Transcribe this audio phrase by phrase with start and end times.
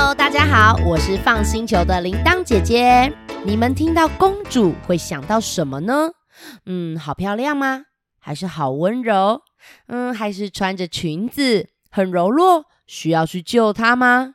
[0.00, 3.12] Hello，大家好，我是放星球的铃铛姐姐。
[3.44, 6.10] 你们听到公主会想到什么呢？
[6.66, 7.82] 嗯，好漂亮吗？
[8.20, 9.40] 还是好温柔？
[9.88, 14.34] 嗯，还是穿着裙子很柔弱，需要去救她吗？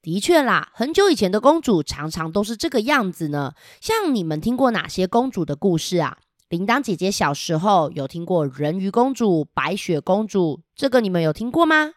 [0.00, 3.52] 的确啦，很久以前的公主常常都是这个样子呢。
[3.82, 6.16] 像你们听过哪些公主的故事啊？
[6.48, 11.90] 铃铛姐姐小时候有听过人鱼公主、白雪公主，这个你们有听过吗？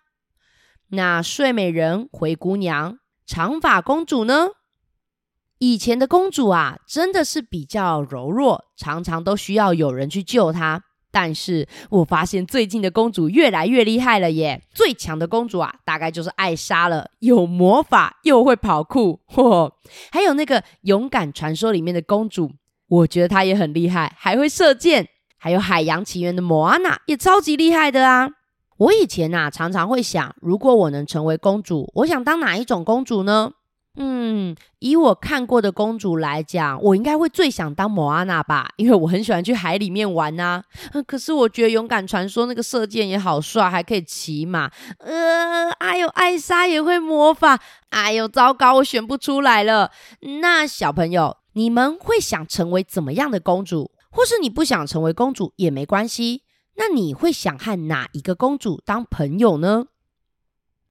[0.90, 4.50] 那睡美人、灰姑娘、长发公主呢？
[5.60, 10.84] 以前的公主啊，真的是比较柔弱，常常都需要有人去救她。
[11.10, 14.62] 但是我发现最近的公主越来越厉害了耶！
[14.74, 19.72] 最强的公主啊，大概就是艾莎了，有魔法又会跑酷，嚯！
[20.12, 22.52] 还有那个勇敢传说里面的公主，
[22.88, 25.10] 我觉得她也很厉害，还会射箭。
[25.40, 28.30] 还有海洋奇缘的莫阿娜也超级厉害的啊！
[28.78, 33.52] 我以前啊，常常会想，如果我能成为公主，我想当哪一种公主呢？
[34.00, 40.62] 嗯，以我看过的公主来讲，我应该会最想当莫阿娜吧，因为我很喜欢去海里面玩呐、
[41.08, 44.70] 可是我觉得勇敢传说那个射箭也好帅，还可以骑马。
[45.00, 47.60] 呃，哎呦，艾莎也会魔法。
[47.90, 49.90] 哎呦，糟糕，我选不出来了。
[50.42, 53.90] 那小朋友，你们会想成为怎么样的公主？
[54.12, 56.44] 或是你不想成为公主也没关系。
[56.78, 59.88] 那你会想和哪一个公主当朋友呢？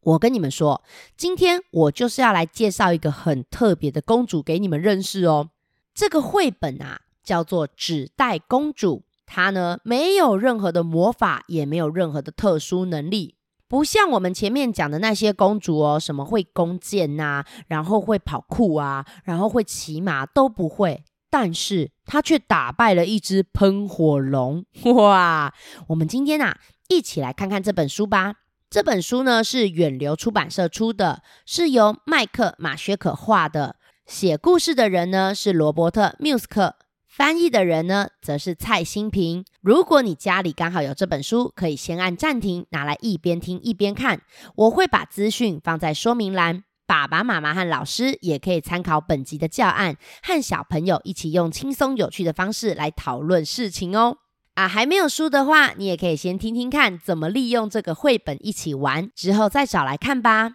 [0.00, 0.82] 我跟你们说，
[1.16, 5.50] 今天我就是要来介绍一个很特别的公主给你们认识哦。
[5.94, 13.34] 这个绘本啊，叫做《纸袋公主》，她呢没有任何的魔法，也没有任何的特殊能力，
[13.66, 21.04] 不像我们前面讲的那些公主哦，什么会弓箭呐，然后会跑酷啊，然后会骑马都不会。
[21.38, 24.64] 但是他却打败了一只喷火龙，
[24.94, 25.52] 哇！
[25.88, 26.58] 我们今天啊，
[26.88, 28.36] 一起来看看这本书吧。
[28.70, 33.76] 这本书呢是远流出版社出的，是由麦克马薛可画的。
[34.06, 36.76] 写故事的人呢是罗伯特缪斯克，
[37.06, 39.44] 翻译的人呢则是蔡新平。
[39.60, 44.22] 如果你家里刚好有这本书，可以先按暂停，拿来一边听一边看。
[44.54, 46.64] 我会把资讯放在说明栏。
[46.86, 54.18] 爸爸妈妈和老师也可以参考本集的教案，和小朋友一起用轻松有趣的方式来讨论事情哦。
[54.54, 60.52] 啊，还没有书的话，你也可以先听听看怎么利用这个绘本一起玩，之后再找来看吧。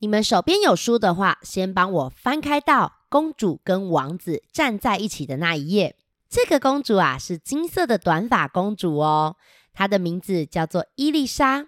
[0.00, 5.96] 你们手边有书的话，先帮我翻开到公主跟王子站在一起的那一页。
[6.28, 9.36] 这个公主啊，是金色的短发公主哦，
[9.72, 11.66] 她的名字叫做伊丽莎。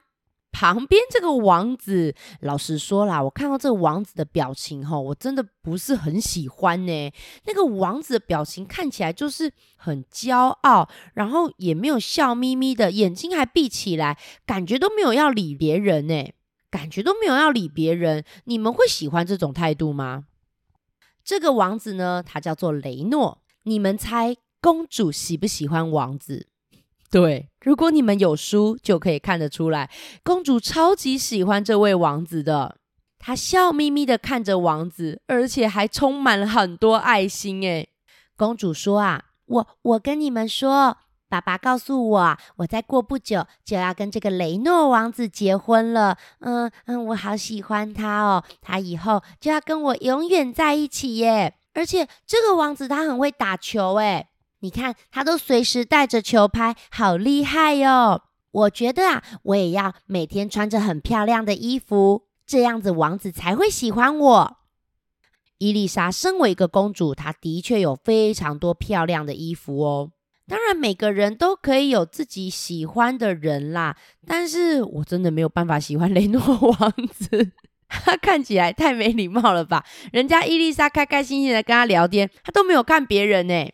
[0.52, 7.10] 旁边这个王子，老实说啦，我看到这个王子的表情齁，我真的不是很喜欢呢。
[7.46, 16.32] 那个王子的表情看起来就是很骄傲，然后也没有笑眯眯的，眼睛还闭起来，感觉都没有要理别人呢，
[16.70, 18.24] 感觉都没有要理别人。
[18.44, 20.26] 你们会喜欢这种态度吗？
[21.24, 23.42] 这个王子呢，他叫做雷诺。
[23.64, 26.48] 你们猜公主喜不喜欢王子？
[27.12, 29.90] 对，如果你们有书，就可以看得出来，
[30.24, 32.76] 公主超级喜欢这位王子的。
[33.18, 37.60] 她笑眯眯的看着王子，而且还充满了很多爱心。
[37.60, 37.90] 诶，
[38.34, 40.96] 公主说啊，我我跟你们说，
[41.28, 46.16] 爸爸告诉我，我再过不久就要跟这个雷诺王子结婚了。
[46.40, 51.54] 嗯嗯，我好喜欢他哦，他以后就要跟我永远在一起耶。
[51.74, 54.28] 而且这个王子他很会打球，诶。
[54.62, 58.22] 你看，他都随时带着球拍，好厉害哟！
[58.52, 64.56] 我觉得啊，我也要每天穿着很漂亮的衣服，这样子王子才会喜欢我。
[65.58, 70.12] 伊丽莎身为一个公主，她的确有非常多漂亮的衣服哦。
[70.46, 77.50] 当然，每个人都可以有自己喜欢的人啦，但是我真的没有办法喜欢雷诺王子，
[77.88, 79.84] 他看起来太没礼貌了吧？
[80.12, 83.72] 人家伊丽莎开开心心的跟他聊天，他都没有看别人呢。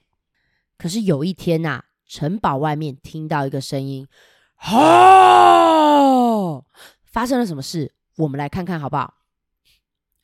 [0.78, 4.06] 可是有一天呐、城堡外面听到一个声音，
[4.54, 6.62] 哈！
[7.04, 7.92] 发生了什么事？
[8.18, 9.14] 我们来看看好不好？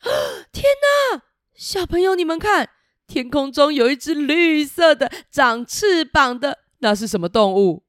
[0.52, 1.22] 天哪！
[1.54, 2.70] 小朋友，你们看，
[3.06, 7.82] 天空中有一只绿色的、长翅膀的，那是什么动物？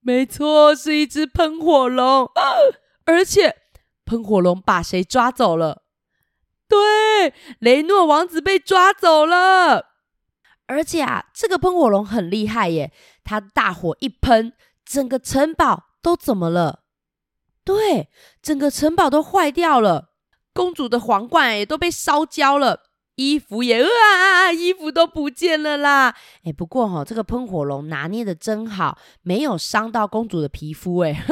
[0.00, 2.26] 没错，是一只喷火龙。
[2.26, 2.42] 啊，
[3.06, 3.56] 而且
[4.04, 5.84] 喷火龙把谁抓走了？
[6.68, 9.93] 对，雷诺王子被抓走了。
[10.66, 12.92] 而且啊，这个喷火龙很厉害耶！
[13.22, 14.52] 它大火一喷，
[14.84, 16.80] 整个城堡都怎么了？
[17.64, 18.08] 对，
[18.42, 20.10] 整个城堡都坏掉了。
[20.52, 22.82] 公主的皇冠也都被烧焦了，
[23.16, 26.14] 衣服也啊，衣服都不见了啦！
[26.44, 30.98] 哎，不过哈、哦，这个喷火龙拿捏的真好，没有伤到公主的皮肤。
[30.98, 31.24] 哎，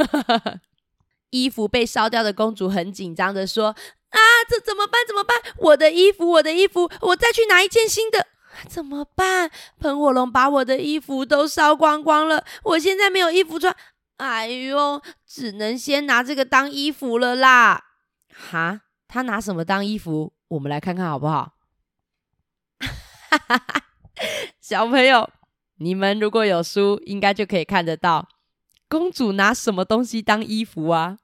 [1.30, 3.68] 衣服被烧掉的公主很紧张的说
[4.10, 4.18] ：“啊，
[4.48, 5.00] 这怎么办？
[5.06, 5.36] 怎么办？
[5.58, 8.26] 我的衣服，我的衣服，我再去拿一件新的。
[8.68, 9.50] 怎么办？
[9.78, 13.74] 喷火龙把我的衣服都烧光光了，我现在没有衣服穿。
[14.16, 17.84] 哎呦，只能先拿这个当衣服了啦！
[18.32, 20.32] 哈。”他拿什么当衣服？
[20.48, 21.52] 我们来看看好不好？
[22.80, 23.82] 哈 哈
[24.58, 25.28] 小朋友，
[25.76, 28.26] 你们如果有书，应该就可以看得到，
[28.88, 31.18] 公主拿什么东西当衣服啊？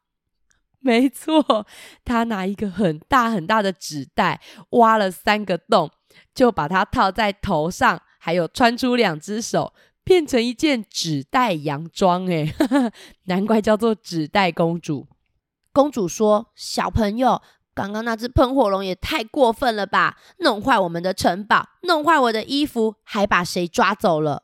[0.80, 1.66] 没错，
[2.04, 5.90] 她拿一个很大很大的纸袋，挖了三个洞，
[6.34, 9.72] 就把它套在头上，还有穿出两只手，
[10.04, 12.30] 变成一件纸袋洋装。
[12.30, 12.54] 哎，
[13.26, 15.08] 难怪叫做纸袋公主。
[15.72, 17.42] 公主说：“小朋友。”
[17.78, 20.16] 刚刚那只喷火龙也太过分了吧！
[20.38, 24.42] 弄坏我们的城堡，弄坏我的衣服，还把谁抓走了？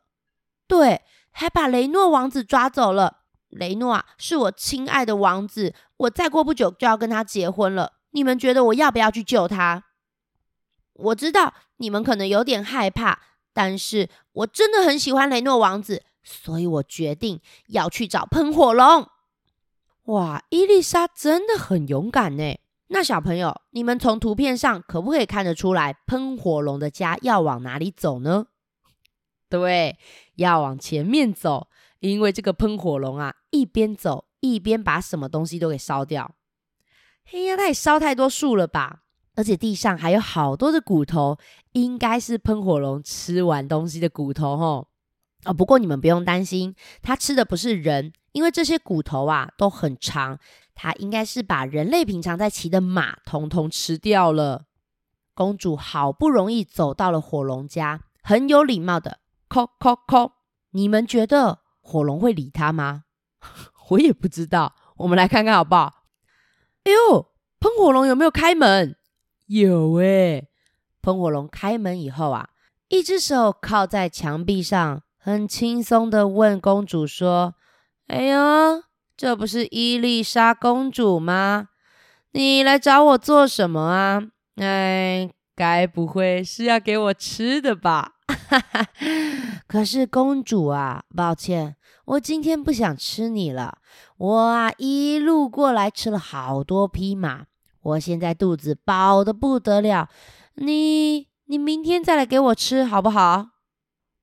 [0.68, 3.22] 对，还把雷诺王子抓走了。
[3.48, 7.94] 雷诺啊，是我亲爱的王子，我再过不久就要跟他结婚了。
[8.12, 9.82] 你们觉得我要不要去救他？
[10.94, 13.20] 我知道你们可能有点害怕，
[13.52, 19.08] 但是我真的很喜欢雷诺王子，所以我决定要去找喷火龙。
[20.04, 22.58] 哇，伊丽莎真的很勇敢呢。
[22.88, 28.46] 那小朋友，你们从图片上可不可以看得出来，喷火龙的家要往哪里走呢？
[29.48, 29.96] 对，
[30.36, 31.68] 要往前面走，
[32.00, 36.34] 因为这个喷火龙啊，一边走一边把什么东西都给烧掉。
[37.24, 39.03] 嘿呀，它也烧太多树了吧？
[39.34, 41.38] 而且地上还有好多的骨头，
[41.72, 44.88] 应该是喷火龙吃完东西的骨头吼。
[45.44, 50.38] 哦，不过你们不用担心，它吃的不是人，因为这些骨头啊都很长。
[50.74, 54.64] 它应该是把人类平常在骑的马统统吃掉了。
[55.34, 60.32] 公主好不容易走到了火龙家，很有礼貌的叩叩叩。
[60.70, 63.04] 你们觉得火龙会理他吗？
[63.90, 66.04] 我也不知道，我们来看看好不好？
[66.84, 68.96] 哎呦，喷火龙有没有开门？
[69.46, 70.46] 有哎。
[71.02, 72.48] 喷火龙开门以后啊，
[72.88, 77.54] 一只手靠在墙壁上，很轻松的问公主说
[78.08, 78.82] ：“哎呦。”
[79.16, 81.68] 这不是伊丽莎公主吗？
[82.32, 84.20] 你来找我做什么啊？
[84.56, 88.14] 哎，该不会是要给我吃的吧？
[89.68, 91.76] 可是公主啊，抱歉，
[92.06, 93.78] 我今天不想吃你了。
[94.16, 97.44] 我啊，一路过来吃了好多匹马，
[97.84, 100.08] 我现在肚子饱得不得了。
[100.56, 103.50] 你，你明天再来给我吃好不好？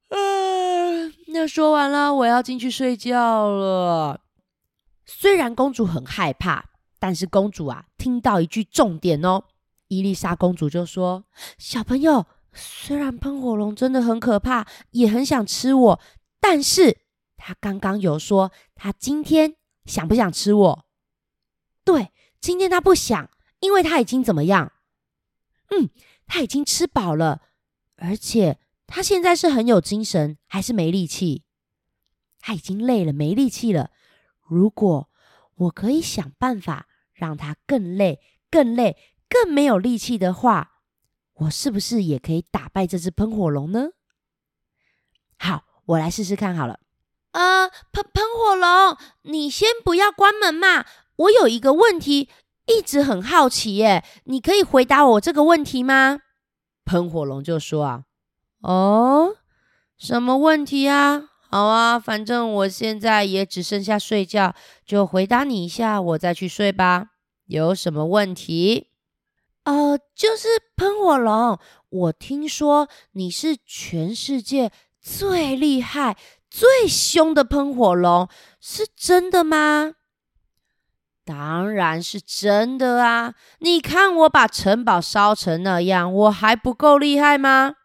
[0.10, 4.22] 嗯， 那说完了，我要进去睡觉了。
[5.06, 6.66] 虽然公主很害怕，
[7.00, 9.44] 但是公主啊，听到一句重点哦。
[9.88, 11.26] 伊丽莎公主就说
[11.60, 16.00] ：“小朋友，虽然喷火龙真的很可怕，也很想吃我，
[16.40, 16.98] 但是
[17.36, 20.86] 他刚刚有说他今天想不想吃我？
[21.84, 23.30] 对，今天他不想，
[23.62, 24.74] 因为他已经怎么样？
[25.70, 25.90] 嗯，
[26.28, 27.42] 他已经吃饱了，
[27.96, 31.46] 而且他现在是很有精神，还是没力气？
[32.40, 33.92] 他已经累了，没力气了。”
[34.52, 35.10] 如果
[35.56, 38.98] 我可以想办法让他更累、更累、
[39.30, 40.82] 更没有力气的话，
[41.36, 43.92] 我是不是也可以打败这只喷火龙呢？
[45.38, 46.82] 好，我来试试看好了。
[47.32, 50.86] 呃，喷喷火龙，你先不要关门嘛。
[51.16, 52.30] 我有一个问题
[52.72, 56.20] 一直很好奇耶，你可以回答我这个问题吗？
[56.86, 58.04] 喷火龙就说啊，
[58.62, 59.36] 哦，
[59.98, 61.30] 什么问题啊？
[61.50, 67.08] 好啊，反正我现在也只剩下睡觉，就回答你一下，我再去睡吧。
[67.46, 68.88] 有什么问题？
[69.66, 71.60] 呃，就是喷火龙，
[71.90, 76.18] 我听说你是全世界最厉害、
[76.50, 79.94] 最凶的喷火龙，是真的吗？
[81.32, 83.36] 当然是真的啊！
[83.60, 87.76] 你看我把城堡烧成那样，我还不够厉害吗？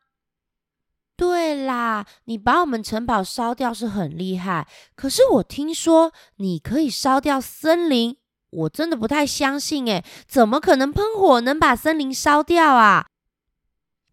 [1.17, 8.17] 对啦，你把我们城堡烧掉是很厉害，可是我听说你可以烧掉森林，
[8.51, 13.07] 我真的不太相信诶，怎么可能喷火能把森林烧掉啊？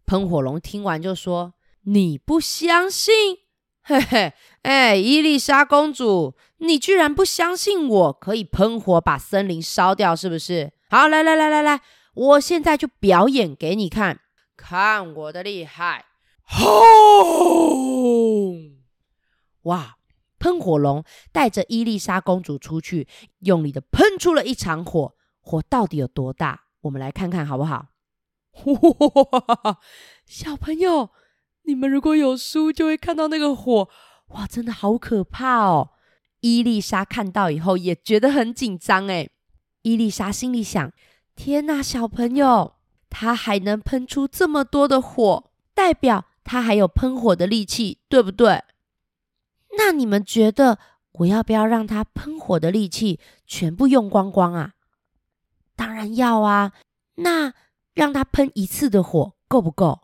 [0.06, 1.54] 喷火龙听完就说
[1.86, 3.12] ：“你不相信？
[3.82, 6.34] 嘿嘿，哎，伊丽莎公主，
[6.66, 10.72] 你居然不相信我可以喷火把森林烧掉，是不是？
[10.90, 11.80] 好，来来来来来，
[12.14, 14.20] 我现在就表演给你看，
[14.56, 16.06] 看我的厉害！
[16.42, 17.94] 轰！
[19.62, 19.96] 哇！
[20.38, 26.64] 喷火龙带着伊丽莎公主出去，用力的喷出了一场火，火到底有多大？
[26.82, 27.86] 我们来看看好不好？
[28.66, 29.78] 哇，
[30.28, 31.08] 小朋友，
[31.62, 33.88] 你们如果有书，就会看到那个火，
[34.34, 35.92] 哇，真的好可怕哦！
[36.44, 39.30] 伊丽莎看到以后也觉得很紧张诶。
[39.80, 40.92] 伊丽莎心里想：
[41.34, 42.74] 天哪，小朋友，
[43.08, 48.62] 他还能喷出这么多的火，代表他还有喷火的力气，对不对？
[49.78, 50.78] 那你们觉得
[51.12, 54.74] 我要不要让他喷火的力气全部用光光啊？
[55.74, 56.72] 当然要啊！
[57.14, 57.54] 那
[57.94, 60.02] 让他喷一次的火够不够？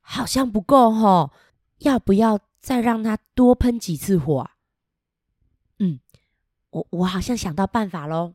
[0.00, 1.30] 好像不够吼，
[1.78, 4.53] 要不要再让他多喷几次火啊？
[6.74, 8.34] 我我好像想到办法喽！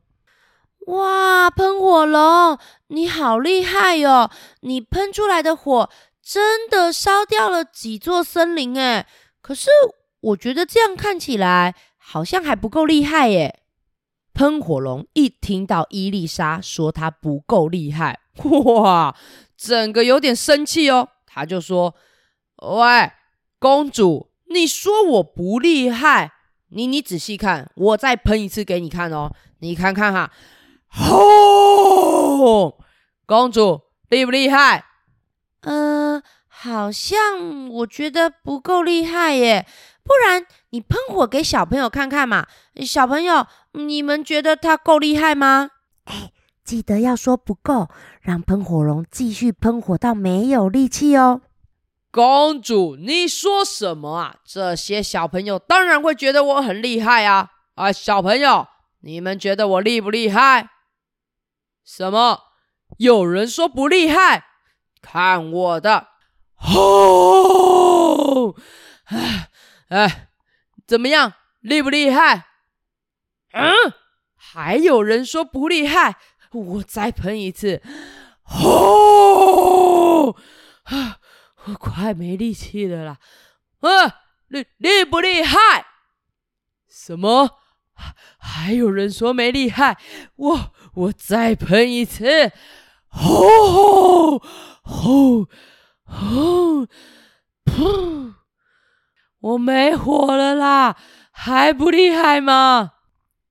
[0.88, 4.32] 哇，喷火龙，你好厉害哟！
[4.62, 5.90] 你喷出来的火
[6.22, 9.06] 真的烧掉了几座森林诶，
[9.42, 9.70] 可是。
[10.22, 13.62] 我觉得这样看起来好像还不够厉害耶。
[14.34, 19.16] 喷火龙一听到伊丽莎说她不够厉害，哇，
[19.56, 21.08] 整个有点生气哦。
[21.26, 21.96] 他就说
[22.62, 23.14] ：“喂，
[23.60, 26.34] 公主，你说我不厉害？
[26.70, 29.32] 你你仔细看，我再喷一次给你看哦。
[29.60, 30.32] 你看看哈，
[30.88, 32.78] 吼，
[33.26, 34.86] 公主厉不厉害？
[35.62, 39.66] 嗯、呃，好像我觉得不够厉害耶。”
[40.02, 42.48] 不然你喷火给小朋友看看嘛？
[42.84, 45.70] 小朋友，你们觉得他够厉害吗？
[46.06, 46.32] 哎，
[46.64, 47.90] 记得要说不够，
[48.22, 51.42] 让喷火龙继续喷火到没有力气哦。
[52.12, 54.36] 公主，你说什么啊？
[54.44, 57.50] 这些小朋友当然会觉得我很厉害啊！
[57.76, 58.68] 啊，小朋友，
[59.02, 60.70] 你们觉得我厉不厉害？
[61.86, 62.44] 什么？
[62.98, 64.46] 有人说不厉害？
[65.02, 66.08] 看我的！
[66.56, 68.56] 吼！
[69.06, 69.50] 哎。
[69.90, 70.30] 哎，
[70.86, 72.46] 怎么样，厉不厉害？
[73.54, 73.74] 嗯，
[74.36, 76.18] 还有人说不厉害，
[76.52, 77.82] 我再喷一次。
[78.44, 80.36] 吼！
[80.84, 81.18] 啊，
[81.66, 83.18] 我 快没力气了啦！
[83.82, 85.86] 啊，厉厉不厉害？
[86.88, 87.60] 什么？
[88.38, 89.98] 还有人说没厉害，
[90.36, 92.52] 我我再喷一次。
[93.10, 94.40] 吼！
[94.84, 95.48] 吼！
[96.06, 96.88] 吼！
[97.66, 98.34] 噗！
[99.40, 100.98] 我没火了啦，
[101.32, 102.94] 还不厉害吗？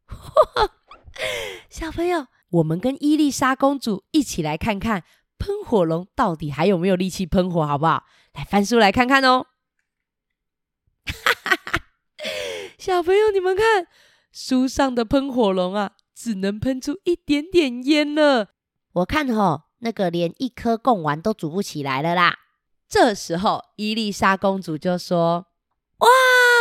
[1.69, 5.05] 小朋友，我们跟伊丽莎公主一起来看看
[5.39, 8.05] 喷火龙到底还有没有力气喷火，好不好？
[8.35, 9.47] 来翻书来看看哦。
[12.79, 13.87] 小朋友，你们看
[14.33, 18.49] 书上的喷火龙啊，只能喷出一点点烟了。
[18.93, 22.39] 我看吼，那个连一颗贡丸都煮不起来了啦。
[22.89, 25.47] 这时候，伊丽莎公主就说。
[25.99, 26.09] 哇，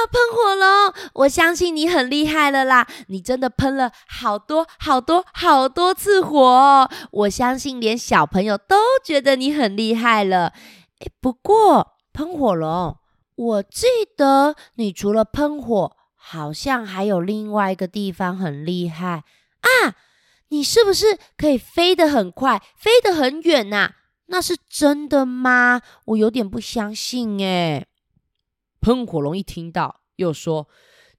[0.07, 1.11] 喷火龙！
[1.13, 10.53] 我相信你很厉害了啦，你真的喷了好多好多好多次火哦，我相信连小朋友都觉得你很厉害了。
[10.99, 12.97] 诶，不过喷火龙，
[13.35, 13.85] 我记
[14.15, 19.23] 得你除了喷火，好像还有另外一个地方很厉害
[19.61, 19.93] 啊！
[20.49, 23.91] 你是不是可以飞得很快，飞得很远呐？
[24.27, 25.81] 那是真的吗？
[26.05, 27.85] 我有点不相信诶。
[28.87, 30.69] 喷火龙一听到，又说：“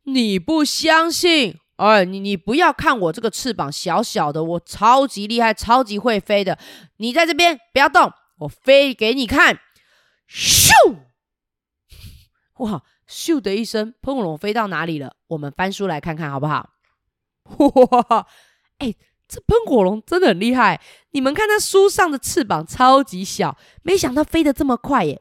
[0.04, 1.58] 你不相信？
[1.76, 6.58] 哎，你你不要看我这个翅膀小小的，我超级厉害，超级会飞的。
[6.96, 9.60] 你在这边不要动，我飞给你看。”
[10.26, 10.70] 咻！
[12.60, 12.82] 哇！
[13.06, 15.16] 咻的一声，喷火龙飞到哪里了？
[15.26, 16.70] 我们翻书来看看好不好？
[17.58, 18.26] 哇！
[18.78, 18.94] 哎，
[19.28, 20.80] 这喷火龙真的很厉害。
[21.10, 25.20] 你们看它书上的翅膀超级小，没想到飞得这么快耶！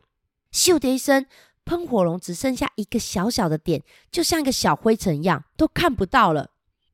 [0.53, 1.25] 咻的一声。
[1.67, 6.51] 喷火龙只剩下一个小小的点，就像一个小灰尘一样，都看不到了。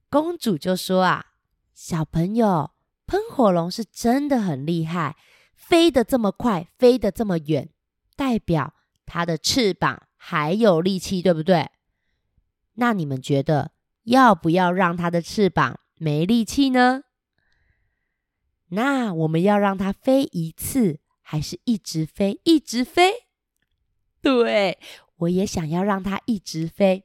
[0.10, 1.27] 公主就说：“啊，
[1.75, 2.72] 小朋友，
[3.06, 5.15] 喷火龙是真的很厉害，
[5.53, 7.70] 飞得这么快，飞得这么远，
[8.15, 8.74] 代表
[9.06, 11.70] 它的翅膀还有力气，对不对？
[12.74, 13.74] 那你们觉得
[14.06, 17.03] 要不要让它的翅膀没力气呢？
[18.70, 23.23] 那我们要让它飞一次，还是一直飞，一直飞？”
[24.24, 24.80] 对，
[25.18, 27.03] 我也想要让它一直飞。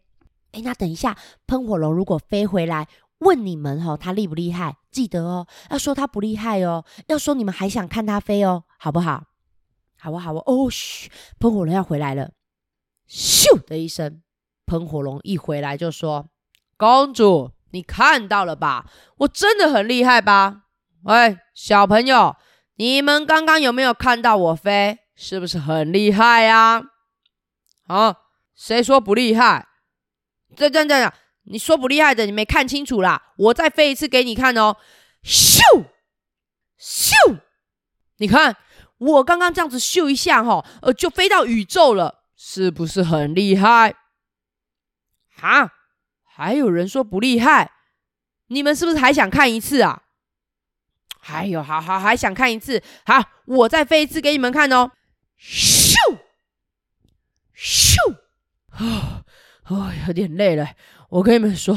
[0.53, 4.77] 诶，那等一下，喷火龙如果飞回来问你们哦，它厉不厉害？
[4.91, 9.25] 记得哦，要说它不厉害哦，要说你们还想看它飞哦，好不好？
[9.99, 10.33] 好啊，好。
[10.33, 11.11] 哦，嘘，
[11.41, 12.31] 喷火龙要回来了。
[13.11, 14.23] 咻的一声，
[14.65, 16.29] 喷火龙一回来就说
[16.79, 18.87] ：“公主，你看到了吧？
[19.19, 20.63] 我真的很厉害吧？
[21.03, 22.37] 喂，小朋友，
[22.77, 24.99] 你们刚刚有没有看到我飞？
[25.17, 26.79] 是不是很厉害呀？
[26.79, 26.83] 啊，
[27.89, 28.17] 啊
[28.55, 29.69] 谁说不厉害？
[30.57, 31.13] 这这这样，
[31.45, 33.33] 你说不厉害的，你没看清楚啦！
[33.37, 34.77] 我再飞一次给你看哦。
[35.23, 35.61] 咻
[36.81, 37.13] 咻，
[38.17, 38.57] 你看
[38.99, 43.97] 我刚刚这样子咻一下，哈，呃，就飞到宇宙了。”是不是很厉害？
[45.37, 45.73] 哈，
[46.25, 47.73] 还有人说不厉害，
[48.47, 50.03] 你们是不是还想看一次啊？
[51.21, 54.93] 还有，好好还想看一次，好，我再飞一次给你们看哦。
[55.41, 55.78] 咻
[57.59, 57.97] 咻，
[58.69, 59.25] 啊，
[59.65, 60.75] 哦，有点累了。
[61.11, 61.77] 我跟你们说，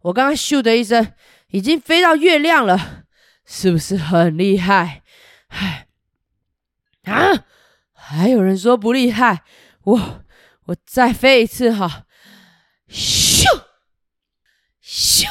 [0.00, 1.14] 我刚刚咻的一声，
[1.48, 3.04] 已经飞到月亮了，
[3.46, 5.04] 是不是很厉害？
[5.48, 5.86] 唉，
[7.04, 7.44] 啊，
[7.92, 9.44] 还有人说不厉害。
[9.84, 10.24] 我
[10.64, 12.06] 我再飞一次哈，
[12.88, 13.44] 咻
[14.82, 15.26] 咻，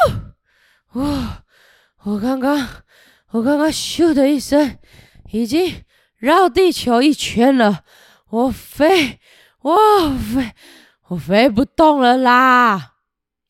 [0.94, 1.44] 哇！
[2.04, 2.84] 我刚刚
[3.32, 4.80] 我刚刚咻的一声，
[5.32, 5.84] 已经
[6.16, 7.84] 绕地球一圈了。
[8.30, 9.20] 我飞，
[9.62, 9.76] 我
[10.18, 10.54] 飞，
[11.10, 12.96] 我飞不动了啦！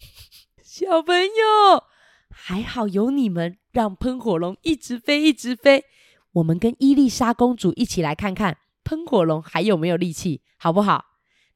[0.63, 1.84] 小朋友，
[2.30, 5.86] 还好有你们，让喷火龙一直飞，一直飞。
[6.32, 8.58] 我们跟伊丽莎公主一起来看看。
[8.84, 10.42] 喷火龙还有没有力气？
[10.58, 11.06] 好不好？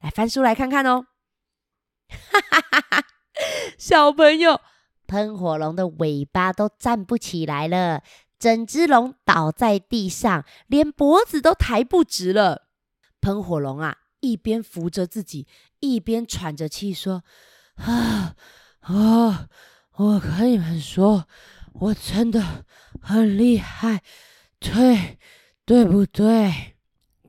[0.00, 1.06] 来翻书来看看哦。
[2.08, 3.04] 哈哈哈哈！
[3.76, 4.60] 小朋友，
[5.08, 8.04] 喷火龙的尾巴都站不起来了，
[8.38, 12.68] 整只龙倒在地上，连脖子都抬不直了。
[13.20, 15.46] 喷火龙啊，一边扶着自己，
[15.80, 17.22] 一边喘着气说
[17.76, 18.34] ：“啊
[18.80, 19.48] 啊！
[19.96, 21.26] 我跟你们说，
[21.74, 22.64] 我真的
[23.02, 24.02] 很厉害，
[24.58, 25.18] 对
[25.66, 26.76] 对不对？”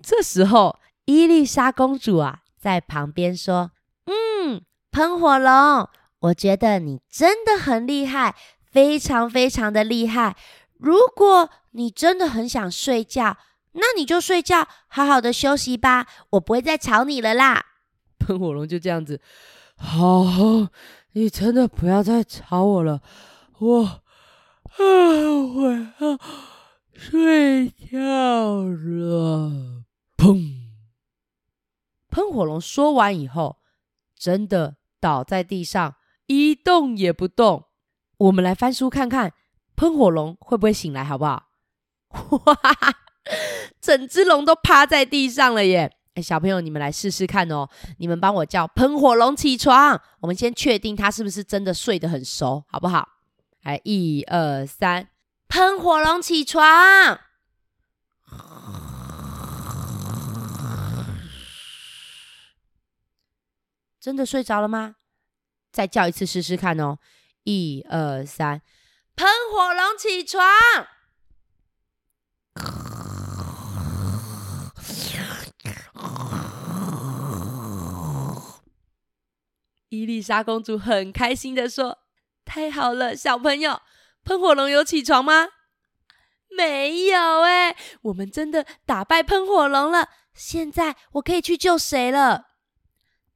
[0.02, 3.72] 这时候，伊丽莎公主啊，在旁边说
[4.08, 5.90] ：“嗯，喷火龙，
[6.20, 8.36] 我觉得你真的很厉害，
[8.72, 10.38] 非常非常的厉害。
[10.78, 13.38] 如果你真的很想睡觉，
[13.76, 17.66] 那你就睡觉，好好的休息吧，我不会再吵你了啦。
[18.20, 19.22] ”喷火龙就这样子，
[19.78, 20.70] 好，
[21.14, 23.02] 你真的不要再吵我了，
[23.60, 24.02] 我啊，
[24.80, 26.20] 我要
[26.94, 27.98] 睡觉
[28.64, 29.84] 了。
[30.18, 30.66] 砰！
[32.10, 33.58] 喷火龙说完以后，
[34.18, 35.96] 真的倒在地上，
[36.28, 37.66] 一动也不动。
[38.18, 39.34] 我们来翻书看看，
[39.76, 41.50] 喷火龙会不会醒来，好不好？
[42.10, 42.56] 哇，
[43.82, 45.92] 整只龙都趴在地上了耶！
[46.16, 47.68] 哎，小朋友，你们来试试看哦。
[47.98, 50.02] 你们帮我叫喷火龙起床。
[50.22, 53.08] 我们先确定它是不是真的睡得很熟，好不好？
[53.64, 55.10] 来，一二三，
[55.48, 57.20] 喷火龙起床。
[64.00, 64.96] 真的睡着了吗？
[65.72, 67.00] 再叫一次试试看哦！
[67.44, 68.62] 一二三，
[69.16, 70.42] 喷火龙起床！
[79.90, 82.00] 伊丽莎公主很开心的说
[82.46, 83.82] ：“太好了，小朋友，
[84.24, 85.48] 喷火龙有起床吗？
[86.50, 90.10] 没有哎，我们真的打败喷火龙了。
[90.34, 92.46] 现在我可以去救谁了？”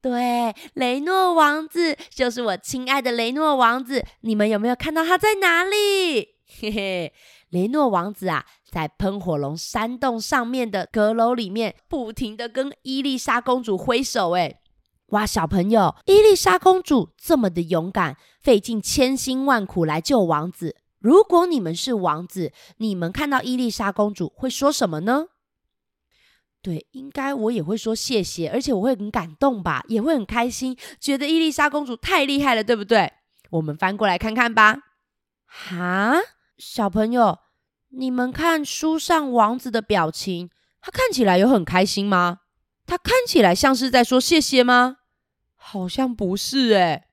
[0.02, 6.36] 对，雷诺王子就是我亲爱的雷诺王子，你们有没有看到他在哪里？
[6.58, 7.12] 嘿嘿，
[7.50, 14.30] 雷诺王子啊，在喷火龙山洞上面的阁楼里面，不停地跟伊丽莎公主挥手。
[14.32, 14.59] 哎，
[15.10, 20.76] 哇，小朋友，伊丽莎公主这么的勇敢，费尽千辛万苦来救王子。
[21.00, 25.26] 如果你们是王子，你们看到伊丽莎公主会说什么呢？
[26.62, 33.12] 对，应该我也会说谢谢，而且我会很感动吧，也会很开心，觉得伊丽莎公主太厉害了，对不对？
[33.50, 34.78] 我们翻过来看看吧。
[35.46, 36.14] 哈，
[36.56, 37.38] 小朋友，
[37.88, 42.40] 你们看书上王子的表情，他看起来有很开心吗？
[42.86, 44.98] 他看起来像是在说谢谢吗？
[45.70, 47.04] 好像不是诶。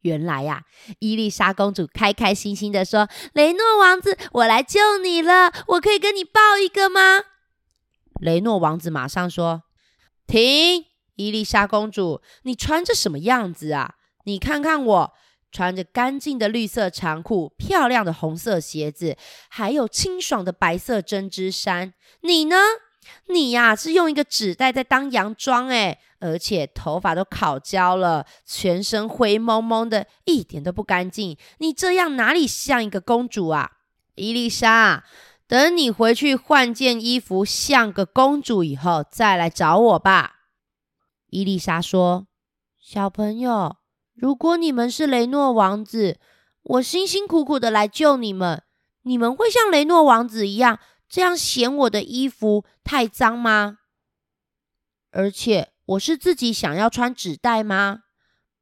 [0.00, 0.62] 原来呀，
[1.00, 7.24] 伊丽莎公主开开心心的说：“雷诺王子，我来救你了，我可以跟你抱一个吗？”
[8.20, 9.64] 雷诺王子马上说
[10.26, 10.86] ：“停！
[11.16, 13.96] 伊丽莎公主，你穿着什么样子啊？
[14.24, 15.12] 你看看我，
[15.52, 19.18] 穿着干净的绿色长裤，漂亮的红色鞋子，
[19.50, 21.92] 还有清爽的白色针织衫。
[22.22, 22.56] 你呢？
[23.28, 31.36] 你呀，是用一个纸袋在当洋装，诶，而且头发都烤焦了，全身灰蒙蒙的，一点都不干净。
[31.58, 33.72] 你这样哪里像一个公主啊？
[34.14, 35.04] 伊丽莎。”
[35.48, 40.38] 等你回去换件衣服，像个公主以后，再来找我吧。”
[41.30, 42.26] 伊丽莎说
[42.82, 43.76] ：“小朋友，
[44.12, 46.18] 如果你们是雷诺王子，
[46.62, 48.64] 我辛辛苦苦的来救你们，
[49.02, 53.78] 你们会像雷诺王子一样，这样嫌我的衣服太脏吗？
[55.12, 58.02] 而且，我是自己想要穿纸袋吗？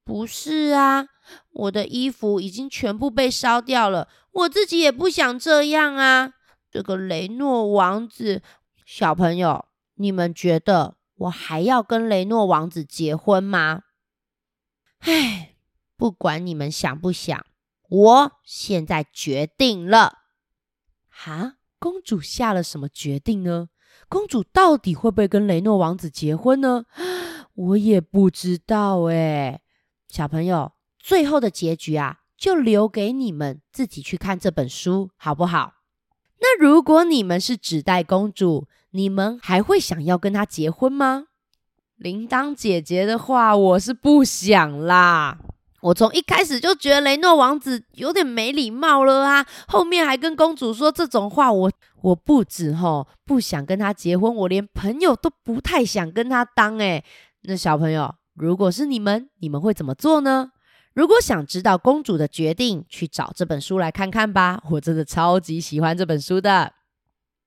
[0.05, 1.07] 不是啊，
[1.51, 6.35] 我的衣服已经全部被烧掉了，我自己也不想这样啊。
[6.71, 8.43] 这个雷诺王子，
[8.85, 13.85] 小朋友，你们觉得我还要跟雷诺王子结婚吗？
[14.99, 15.55] 唉，
[15.97, 17.47] 不管你们想不想，
[17.89, 20.19] 我现在决定了。
[21.09, 23.69] 哈，公主下了什么决定呢？
[24.15, 26.85] 公主到底会不会跟雷诺王子结婚呢？
[27.55, 29.61] 我也不知道哎。
[30.09, 35.73] 小朋友，最后的结局啊，就留给你们自己去看这本书，好不好？
[36.41, 41.25] 那如果你们是纸袋公主，你们还会想要跟他结婚吗？
[41.97, 45.41] 铃铛姐姐的话，我是不想啦。
[45.85, 49.47] 我从一开始就觉得雷诺王子有点没礼貌了啊！
[49.69, 51.71] 后面还跟公主说这种话，我
[52.01, 57.05] 我不止吼不想跟他结婚，我连朋友都不太想跟他当诶。
[57.43, 60.53] 那小朋友，如果是你们，你们会怎么做呢？
[60.95, 64.63] 如果想知道公主的决定，去找这本书来看看吧。
[64.71, 66.73] 我真的超级喜欢这本书的。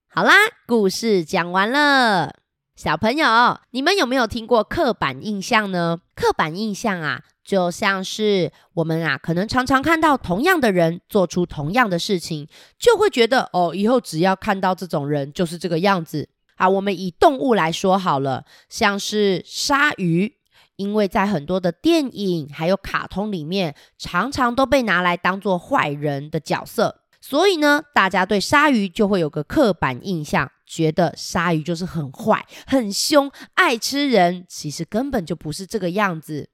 [0.10, 0.34] 好啦，
[0.68, 2.36] 故事讲完了。
[2.76, 5.98] 小朋友，你们有没有听过刻板印象呢？
[6.14, 7.24] 刻板印象啊。
[7.48, 12.46] 就像是我们啊，可能常常看到同样的人做出同样的事情，
[12.78, 16.28] 就会觉得哦，以后只要看到这种人就是这个样子。
[16.58, 20.34] 好，我们以动物来说好了，像是鲨鱼，
[20.76, 36.50] 因为在很多的电影还有卡通里面，常常都被拿来当做坏人的角色，所以呢，大家对鲨鱼就会有个刻板印象，觉得鲨鱼就是很坏、很凶、爱吃人，其实根本就不是这个样子。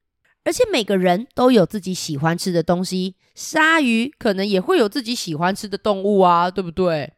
[0.46, 7.14] 而且每个人都有自己喜欢吃的东西，鲨鱼可能也会有自己喜欢吃的动物啊，对不对？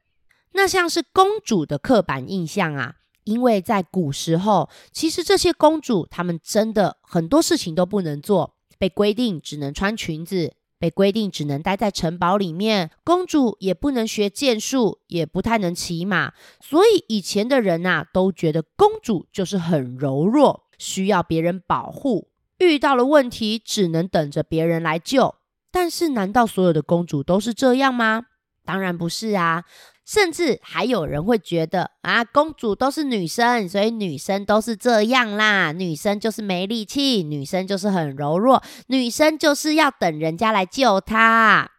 [0.53, 22.29] 那像是公主的刻板印象啊，因为在古时候，其实这些公主她们真的很多事情都不能做，被规定只能穿裙子，被规定只能待在城堡里面，公主也不能学剑术，也不太能骑马，所以以前的人啊，都觉得公主就是很柔弱，需要别人保护。
[22.59, 25.35] 遇到了问题，只能等着别人来救。
[25.71, 28.23] 但是，难道所有的公主都是这样吗？
[28.63, 29.63] 当然不是啊！
[30.05, 35.71] 甚至还有人会觉得啊，公主都是女生，所以女生都是这样啦。
[35.71, 41.71] 女生就是没力气，女生就是很柔弱，女生就是要等人家来救她。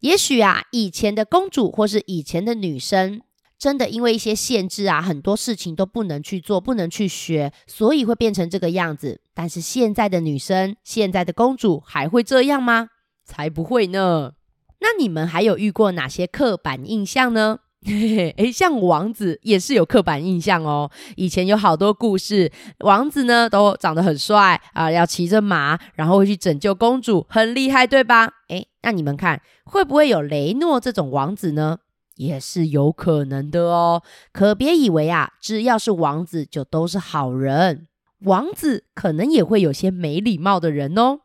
[0.00, 3.20] 也许啊，以前的公主或是以前的女生。
[3.64, 9.22] 真的因为一些限制啊，很多事情都不能去做，不能去学，所以会变成这个样子。
[9.32, 12.88] 但是现在的女生，现在的公主还会这样吗？
[13.24, 14.32] 才不会呢！
[14.80, 17.60] 那你们还有遇过哪些刻板印象呢？
[17.86, 20.90] 嘿嘿，诶，像王子也是有刻板印象哦。
[21.16, 28.30] 以前有好多故事，王子呢都长得很帅啊，要骑着马，然后会去拯救公主，很厉害，对吧？
[28.48, 31.78] 诶，那你们看会不会有雷诺这种王子呢？
[32.16, 37.88] 也是有可能的哦，可别以为啊，只要是王子就都是好人，
[38.20, 41.20] 王子可能也会有些没礼貌的人哦。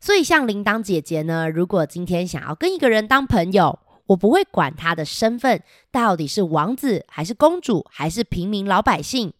[0.00, 9.32] 所以像铃铛姐姐呢，如果今天想要跟一个人当朋友，我不会管他的身份到底是王子还是公主还是平民老百姓，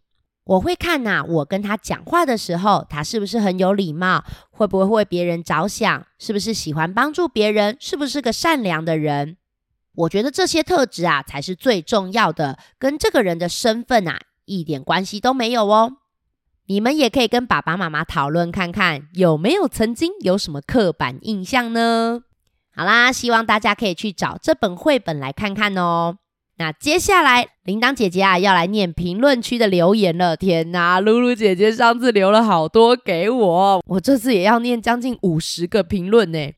[0.44, 9.38] 我会看呐，我跟他讲话的时候，他是不是很有礼貌，会不会为别人着想，是不是喜欢帮助别人，是不是个善良的人。
[10.00, 15.98] 我觉得这些特质啊，才是最重要的，跟这个人的身份啊，一点关系都没有哦。
[16.66, 22.22] 你们也可以跟爸爸妈妈讨论看看，有没有曾经有什么刻板印象呢？
[22.74, 26.16] 好啦，希望大家可以去找这本绘本来看看哦。
[26.56, 30.36] 那接下来，铃铛姐姐啊，要来念评论区的留言了。
[30.36, 36.52] 天哪，露露姐姐上次留了好多给我，我这次也要念将近五十个评论呢。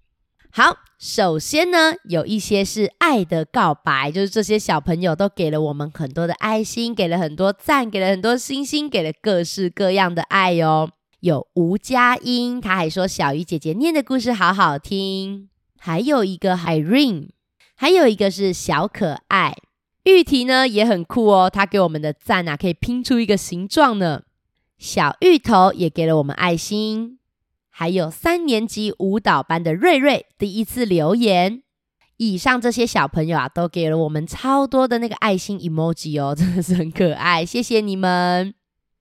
[0.52, 0.76] 好。
[1.04, 10.88] 首先呢，有一些是爱的告白，就是这些小朋友都给了我们很多的爱心，给了很多赞，给了很多星星，给了各式各样的爱哟。
[11.18, 15.48] 有吴佳音，他还说小鱼姐姐念的故事好好听。
[15.76, 17.30] 还有一个 Irene，
[17.74, 19.56] 还有一个是小可爱。
[20.04, 24.22] 玉提呢也很酷哦，他给我们的赞啊，可以拼出一个形状呢。
[24.78, 27.18] 小芋头也给了我们爱心。
[27.74, 31.62] 还有三年级舞蹈班的瑞瑞第一次留言，
[32.18, 38.54] 以上这些小朋友啊，都给了我们超多的那个爱心 emoji 哦， 真的是很可爱，谢谢你们。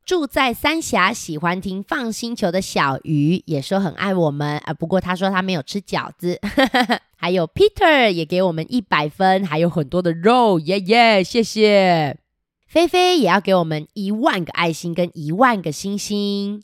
[0.03, 6.39] 住在三峡，喜欢听放星球的小鱼也说很爱我们啊，不过他说他没有吃饺子。
[7.15, 12.17] 还有 Peter 也给我们一百分，还有很多的肉，耶耶，谢谢。
[12.65, 16.63] 菲菲也要给我们一万个爱心跟一万个星星，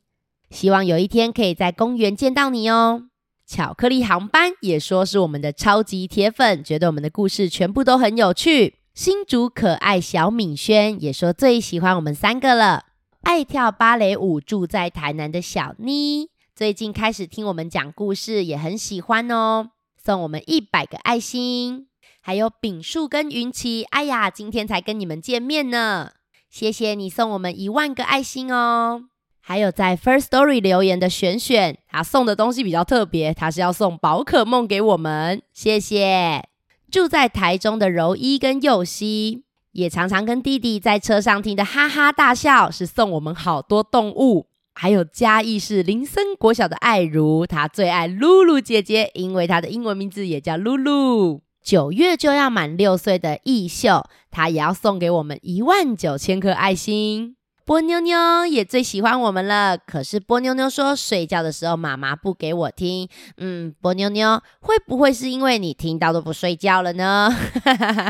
[0.50, 3.04] 希望有一天可以在公园见到你哦。
[3.46, 8.76] 巧克力航班也说是我们的超级铁粉，觉得我们的故事全部都很有趣。
[8.94, 12.86] 新竹可爱小敏轩也说最喜欢我们三个了。
[13.22, 19.70] 爱跳芭蕾舞住在台南的小妮，最近开始听我们讲故事，也很喜欢哦，
[20.04, 21.88] 送我们一百个爱心。
[22.22, 26.12] 还有炳树跟云奇，哎呀，今天才跟你们见面呢，
[26.50, 29.04] 谢谢你送我们一万个爱心哦。
[29.50, 36.44] 还有在 First Story 留言的选选，他送的东西比较特别，他是要送宝可梦给我们，谢谢。
[36.92, 44.48] 住在台中的柔一跟佑熙，也常常跟弟弟在车上听的哈哈大笑，是送我们好多动物。
[44.76, 51.42] 还有嘉义市林森国小的爱如，他最爱露露姐姐，因为他的英文名字也叫露露。
[51.64, 57.37] 九月就要满六岁的艺秀，他也要送给我们一万九千颗爱心。
[57.68, 63.10] 波妞妞也最喜欢我们了，可是波妞妞说睡觉的时候妈妈不给我听。
[63.36, 67.30] 嗯，波妞妞会不会是因为你听到都不睡觉了呢？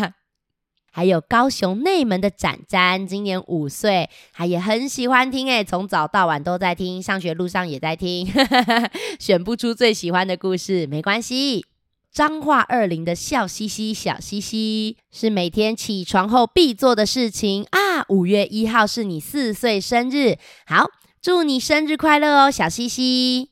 [0.93, 8.31] 还有高雄内门的展展，今年五岁，他也很喜欢听诶，从早到晚都在听，上学路上也在听，
[9.19, 11.65] 选不出最喜欢的故事没关系。
[12.11, 17.86] 彰化二林的笑嘻嘻小嘻嘻是每天起床后必做的事情啊！
[18.09, 20.89] 五月一号是你四岁生日，好，
[21.21, 23.49] 祝你生日快乐哦，小西西。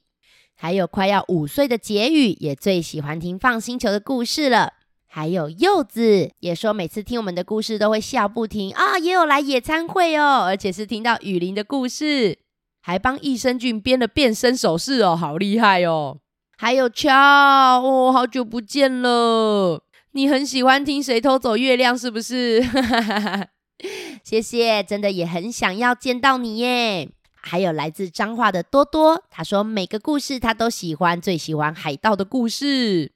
[0.58, 4.74] 还有快要五岁的杰宇也最喜欢听放星球的故事了。
[5.08, 12.38] 还有柚子也说每次听我们的故事都会笑不停啊，也有来野餐会哦，而且是听到雨林的故事，
[12.82, 16.20] 还帮益生菌编了变身手势哦，好厉害哦。
[16.58, 19.84] 还有乔哦，好久不见了！
[20.12, 22.62] 你很喜欢听《谁偷走月亮》是不是？
[24.23, 27.09] 谢谢，真的也很想要见到你耶。
[27.47, 33.11] 还有来自彰化的多多，他说每个故事他都喜欢，最喜欢海盗的故事。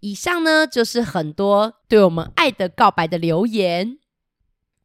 [0.00, 3.98] 以上呢，就是很多对我们爱的告白的留言。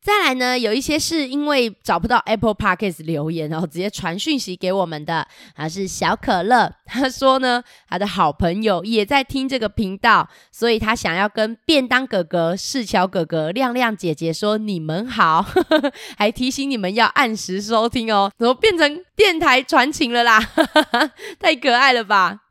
[0.08, 6.72] 再来呢，有一些是因为找不到 Apple Podcast 留言，然后直接传讯息给我们的，啊是小可乐。
[6.88, 15.46] 他说呢，他的好朋友也在听这个频道，所以他想要跟便当哥哥、世乔哥哥、亮亮姐姐说你们好，
[16.18, 18.32] 还提醒你们要按时收听哦。
[18.38, 20.40] 怎么变成电台传情了啦？
[21.38, 22.47] 太可爱了吧！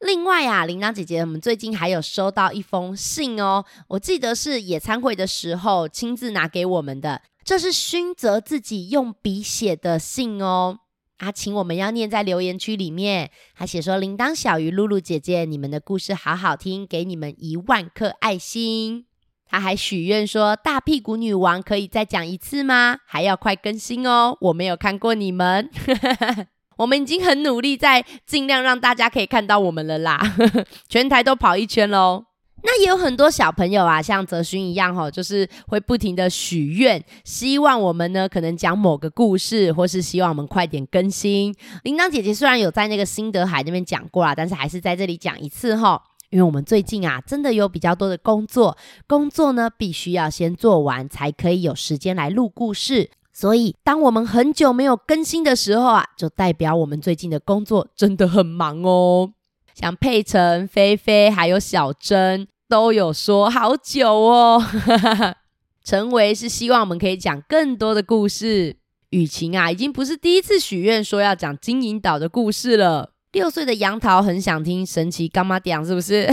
[0.00, 10.78] 另外啊，铃铛姐姐，我们最近还有收到一封信哦，我记得是野餐会的时候亲自拿给我们的，这是勋泽自己用笔写的信哦，
[11.16, 19.06] 啊请我们要念在留言区里面，他写说：铃铛小鱼、露露姐姐，你们的故事好好听，给你们一万颗爱心。
[19.50, 22.98] 他还许愿说，大屁股女王可以再讲一次吗？
[23.04, 25.68] 还要快更新哦，我没有看过你们。
[26.78, 30.18] 我们已经很努力，在尽量让大家可以看到我们了啦，
[30.88, 32.24] 全台都跑一圈喽。
[32.64, 41.54] 那也有很多小朋友啊，像泽勋一样哈，就是会不停的许愿，希望我们呢可能讲某个故事，或是希望我们快点更新。
[41.84, 53.08] 铃铛姐姐虽然有在那个新德海那边讲过啦，但是还是在这里讲一次哈，因为我们最近啊真的有比较多的工作，工作呢必须要先做完，才可以有时间来录故事。
[53.40, 59.32] 所以，当我们很久没有更新的时候啊，就代表我们最近的工作真的很忙哦。
[59.76, 64.60] 像佩晨、菲菲还有小珍都有说好久哦。
[65.84, 68.76] 陈维是希望我们可以讲更多的故事。
[69.10, 73.12] 雨晴啊，已经不是第一次许愿说要讲金银岛的故事了。
[73.32, 76.26] 六岁的杨桃很想听神奇干妈讲，是不是？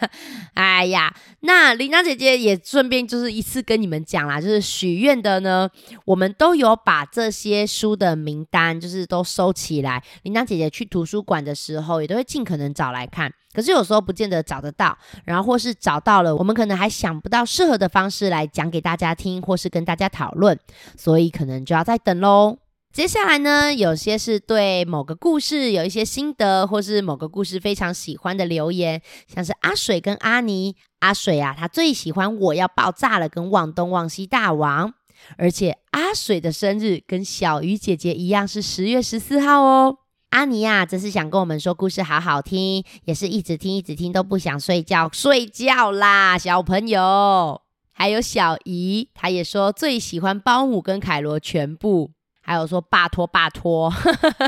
[0.54, 5.68] 哎呀，那铃铛姐姐也顺便就是一次跟你们讲啦，就是许愿的呢，
[6.06, 10.02] 我们都有把这些书的名单就是都收起来。
[10.22, 13.30] 铃铛姐姐去图书馆的时候，也都会尽可能找来看。
[13.52, 20.58] 可是有时候不见得找得到，然后或是找到了，我们可能还想不到适合的方式来讲给大家听，或是跟大家讨论，
[20.96, 22.58] 所以可能就要再等喽。
[22.98, 29.00] 接下来呢，有些是对某个故事有一些心得，或是某个故事非常喜欢的留言，
[29.32, 30.74] 像是阿水跟阿尼。
[30.98, 34.94] 阿水啊，他最喜欢我要爆炸了跟忘东忘西大王，
[35.36, 39.98] 而且阿水的生日跟小鱼姐姐一样是十月十四号哦。
[40.30, 47.62] 阿尼亚则是想跟我们说故事好好听，也是一直听一直听都不想睡觉，睡觉啦，小朋友。
[47.92, 52.10] 还有小姨，她也说最喜欢包姆跟凯罗全部，
[52.48, 53.92] 还有说拜托拜托，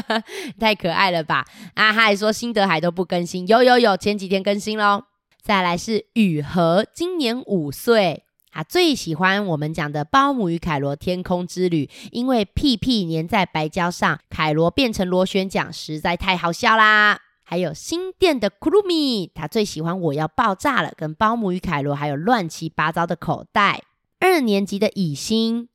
[0.58, 1.44] 太可爱了吧？
[1.74, 5.02] 啊，他还说辛德海都不更新，有有有，前几天更新喽。
[5.42, 8.24] 再来是雨禾，今年五岁。
[8.50, 17.20] 他最喜欢我们讲的《包姆与凯罗天空之旅》，因为屁屁粘在白胶上，凯罗变成螺旋桨，实在太好笑啦！
[17.44, 23.82] 还有新店的库鲁米，他最喜欢我要爆炸了，跟包姆与凯罗还有乱七八糟的口袋。
[24.20, 25.68] 二年级的以心，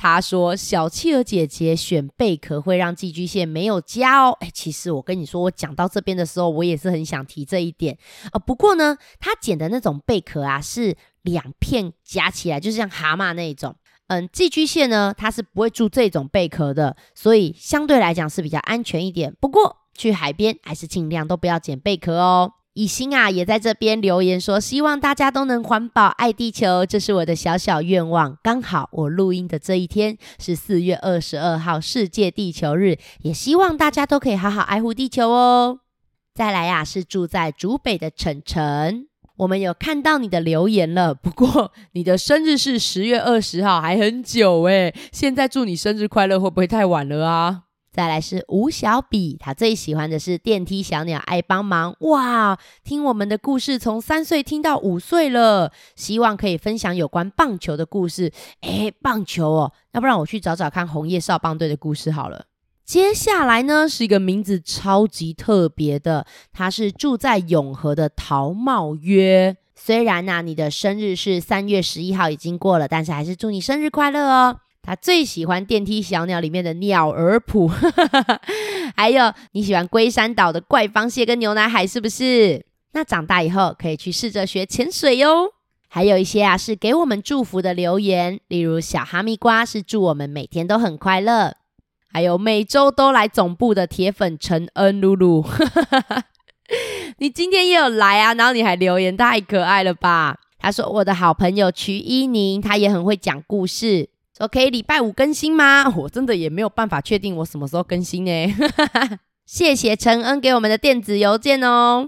[0.00, 4.36] 他说小企鹅姐姐选贝壳会让寄居蟹没有家哦。
[4.40, 7.98] 哎，其实我跟你说，我讲到这边的时候，我也是很想提这一点
[8.32, 10.96] 啊、不过呢，他捡的那种贝壳啊是。
[11.22, 19.36] 两片夹起来就是像蛤蟆那一种，嗯，寄居蟹呢，它是不会住这种贝壳的，所以相对来讲是比较安全一点。
[19.38, 22.54] 不过去海边还是尽量都不要捡贝壳哦。
[22.74, 28.38] 以心啊也在这边留言说，希望大家都能环保爱地球，这是我的小小愿望。
[28.42, 35.80] 刚好我录音的这一天是四月二十二号世界地球日，也希望大家都可以好好爱护地球哦。
[36.32, 39.08] 再来呀、啊，是住在竹北的晨晨。
[39.38, 44.94] 我们有看到你的留言了，不过你的生日是十月二十号，还很久诶。
[45.12, 47.62] 现在祝你生日快乐，会不会太晚了啊？
[47.92, 51.94] 再来是吴小比，他最喜欢的是电梯小鸟爱帮忙。
[52.00, 58.32] 哇，听我们的故事从三岁听到五岁了，希望可以分享有关棒球的故事。
[58.60, 62.44] 诶，棒球哦，要不然我去找找看红叶少棒队的故事好了。
[62.84, 69.56] 接下来呢，是一个名字超级特别的，他是住在永和的陶茂约。
[69.74, 74.60] 虽然呢、你的生日是三月十一号已经过了，但是还是祝你生日快乐哦。
[74.82, 77.70] 他最喜欢电梯小鸟里面的鸟儿谱，
[78.96, 82.64] 还有你喜欢龟山岛的怪方蟹跟牛奶海，是不是？
[82.92, 85.52] 那长大以后可以去试着学潜水哟。
[85.88, 91.54] 还有一些啊，是给我们祝福的留言，例如小哈密瓜是祝我们每天都很快乐。
[92.12, 95.44] 还有每周都来总部的铁粉陈恩露露，
[97.18, 98.34] 你今天也有来啊？
[98.34, 100.36] 然后你还留言，太可爱了吧？
[100.58, 104.09] 他说我的好朋友瞿依宁，他也很会讲故事，
[104.40, 105.86] OK，礼拜五更新吗？
[105.94, 108.30] 我真的也没有办法确定我什么时候更新呢。
[109.44, 112.06] 谢谢陈恩给我们的电子邮件哦。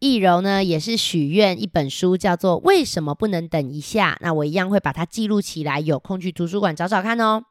[0.00, 7.44] 易柔呢也是许愿一本书，叫做《为什么不能等一下》，那我一样会把它记录起来，有空去图书馆找找看哦。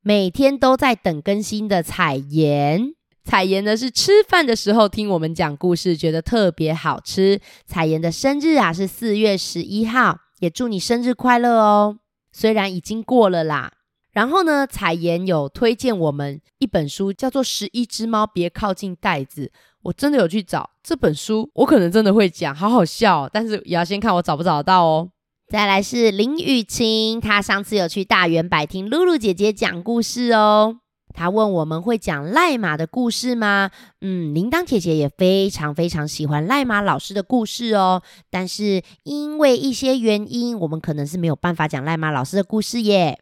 [0.00, 7.38] 每天都在等更新的彩妍，彩妍呢是吃饭的时候听我们讲故事，觉得特别好吃。
[7.66, 11.98] 彩妍的生日啊是四月十一号，也祝你生日快乐哦。
[12.34, 13.72] 虽然已经过了啦。
[14.12, 19.46] 然后呢，彩妍有推荐我们一本书，叫做《十一只猫别靠近袋子》。
[19.82, 25.10] 我真的有去找这本书，我可能真的会讲，好好笑，但是也要先看我找不找得到哦。
[25.48, 30.78] 再来是林雨晴，她上次有去大园百听露露姐姐讲故事哦。
[31.14, 33.70] 他问我们会讲赖马的故事吗？
[34.00, 38.02] 嗯，铃铛姐姐也非常非常喜欢赖马老师的故事哦。
[38.28, 43.20] 但是因为一些原因，我们可能是没有办法讲赖马老师的故事耶。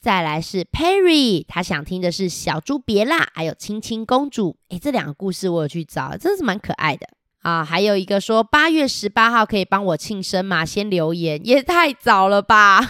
[0.00, 4.56] 再来是 Perry，他想听的是小猪别啦，还有青青公主。
[4.70, 7.06] 诶，这两个故事我有去找，真的是蛮可爱的。
[7.40, 10.64] 啊，还有一个说八月十八号可以帮我庆生吗？
[10.64, 12.80] 先留言也太早了吧！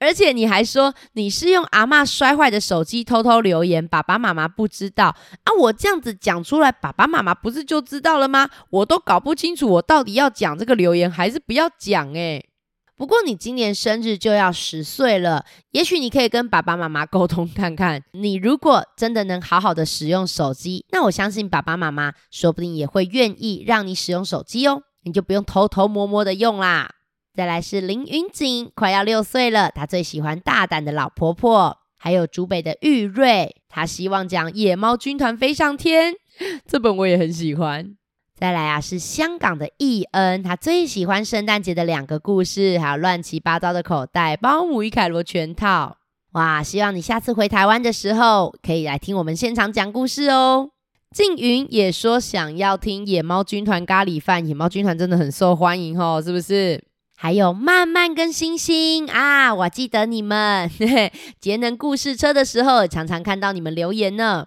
[0.00, 5.52] 而且你还说你是用阿嬷摔坏的手机偷偷留言，爸爸妈妈不知道啊！
[5.58, 8.48] 我这样子讲出来，爸爸妈妈不是就知道了吗？
[8.70, 12.48] 我都搞不清楚我到底要讲这个留言还是不要讲诶。
[12.96, 18.02] 不过你今年生日就要十岁了，也许你可以跟爸爸妈妈沟通看看。
[18.12, 24.82] 你如果真的能好好的使用手机，那我相信爸爸妈妈说不定也会愿意让你使用手机哦。
[25.04, 26.90] 你就不用偷偷摸摸的用啦。
[27.38, 36.14] 再来是林云锦，快要六岁了，他最喜欢大胆的老婆婆，还有竹北的玉瑞，他希望讲野猫军团飞上天，
[36.66, 37.94] 这本我也很喜欢。
[38.34, 45.98] 再来啊，是香港的易恩，他最喜欢圣诞节的两个故事，还有乱七八糟的口袋、包姆与凯罗全套。
[46.32, 50.70] 哇，希望你下次回台湾的时候，可以来听我们现场讲故事哦。
[51.14, 56.82] 静云也说想要听野猫军团咖喱饭，野猫军团真的很受欢迎哦，是不是？
[57.20, 60.70] 还有慢慢跟星星啊，我记得你们
[61.40, 64.46] 节能故事车的时候，常常看到你们留言呢。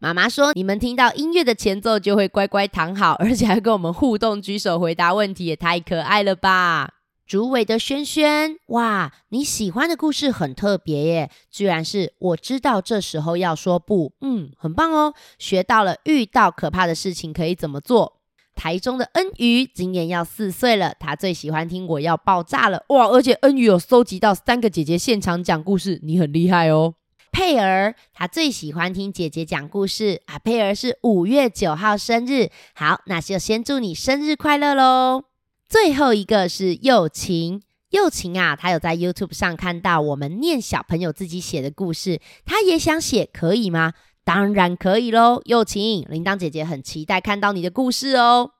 [0.00, 6.90] 妈妈说：“你们听到音乐的前奏就会乖乖躺好， 而且还跟我们互动、举手回答问题，也太可爱了吧！”
[7.26, 18.19] 竹尾的轩轩，哇，你喜欢的故事很特别耶，居然是我知道这时候要说不，嗯，很棒哦，学到了遇到可怕的事情可以怎么做。
[18.60, 26.92] 台中的恩瑜今年要四岁了，他最喜欢听我要爆炸了，哇，而且恩瑜有搜集到三个姐姐现场讲故事，你很厉害哦。
[27.32, 35.22] 佩儿，他最喜欢听姐姐讲故事啊，佩儿是五月九号生日，好，那就先祝你生日快乐喽。
[35.66, 43.94] 最后一个是幼晴，幼晴啊，他有在 YouTube 上看到我们念小朋友自己写的故事，他也想写，可以吗？
[44.24, 48.52] 当然可以喽，又晴，铃铛姐姐很期待看到你的故事哦。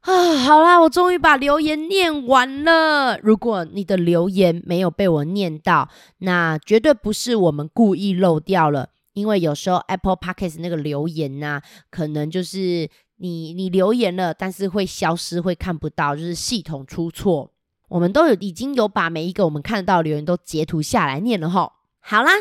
[0.00, 3.18] 啊， 好啦，我终于把留言念完了。
[3.22, 5.88] 如果你的留言没有被我念到，
[6.18, 12.88] 那绝对不是我们故意漏掉了，因为有时候 Apple Podcast 那个留言呐、可能就是。
[13.16, 17.52] 你你留言了，但是会消失，会看不到，就是系统出错。
[17.88, 21.70] 我们都有已经有把每一个我们看得到的留言都截图下来念了齁。
[22.00, 22.32] 好啦，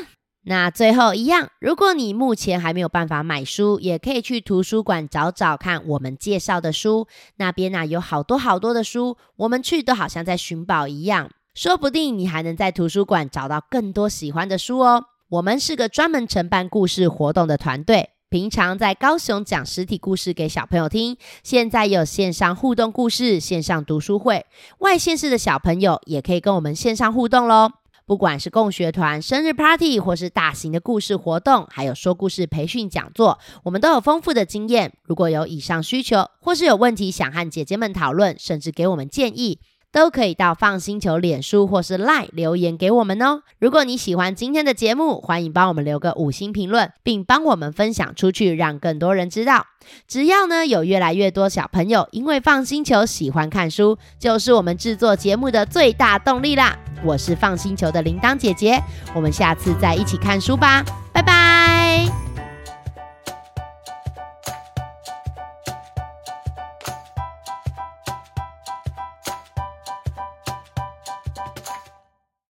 [0.46, 15.06] 那最后一样，如果你目前还没有办法买书，也可以去图书馆找找看我们介绍的书，那边呢、有好多好多的书，我们去都好像在寻宝一样，说不定你还能在图书馆找到更多喜欢的书哦。
[15.30, 18.10] 我们是个专门承办故事活动的团队。
[18.30, 24.46] 平常在高雄讲实体故事给小朋友听，现在有线上互动故事、线上读书会，
[24.80, 27.70] 外县市的小朋友也可以跟我们线上互动喽。
[28.06, 34.94] 不管是共学团、生日 party，或是大型的故事活动，还有说故事培训讲座，我们都有丰富的经验。
[35.04, 39.60] 如果有以上需求，或是有问题想和姐姐们讨论，甚至给我们建议。
[39.94, 43.44] 都可以到放星球脸书或是 lie 留言给我们哦。
[43.60, 49.68] 如果你喜欢今天的节目，欢迎帮我们留个五星评论，并帮我们分享出去，让更多人知道。
[50.08, 56.76] 只要呢有越来越多小朋友因为放星球喜欢看书，就是我们制作节目的最大动力啦。
[57.06, 58.82] 我是放星球的铃铛姐姐，
[59.14, 60.84] 我们下次再一起看书吧，
[61.14, 62.23] 拜拜。